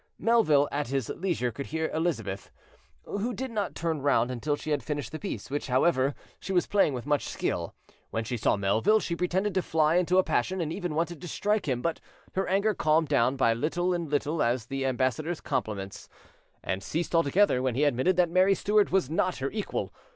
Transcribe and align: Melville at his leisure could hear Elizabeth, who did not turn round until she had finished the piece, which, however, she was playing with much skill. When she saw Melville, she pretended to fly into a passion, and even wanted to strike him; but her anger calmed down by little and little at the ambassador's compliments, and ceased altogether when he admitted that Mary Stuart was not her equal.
Melville 0.17 0.67
at 0.71 0.87
his 0.87 1.09
leisure 1.09 1.51
could 1.51 1.67
hear 1.67 1.91
Elizabeth, 1.93 2.49
who 3.03 3.35
did 3.35 3.51
not 3.51 3.75
turn 3.75 4.01
round 4.01 4.31
until 4.31 4.55
she 4.55 4.71
had 4.71 4.81
finished 4.81 5.11
the 5.11 5.19
piece, 5.19 5.51
which, 5.51 5.67
however, 5.67 6.15
she 6.39 6.51
was 6.51 6.65
playing 6.65 6.95
with 6.95 7.05
much 7.05 7.25
skill. 7.29 7.75
When 8.09 8.23
she 8.23 8.35
saw 8.35 8.55
Melville, 8.57 8.99
she 8.99 9.15
pretended 9.15 9.53
to 9.53 9.61
fly 9.61 9.97
into 9.97 10.17
a 10.17 10.23
passion, 10.23 10.59
and 10.59 10.73
even 10.73 10.95
wanted 10.95 11.21
to 11.21 11.27
strike 11.27 11.67
him; 11.67 11.83
but 11.83 11.99
her 12.33 12.47
anger 12.47 12.73
calmed 12.73 13.09
down 13.09 13.35
by 13.35 13.53
little 13.53 13.93
and 13.93 14.09
little 14.09 14.41
at 14.41 14.61
the 14.69 14.87
ambassador's 14.87 15.39
compliments, 15.39 16.09
and 16.63 16.81
ceased 16.81 17.13
altogether 17.13 17.61
when 17.61 17.75
he 17.75 17.83
admitted 17.83 18.15
that 18.15 18.31
Mary 18.31 18.55
Stuart 18.55 18.91
was 18.91 19.07
not 19.07 19.35
her 19.35 19.51
equal. 19.51 19.93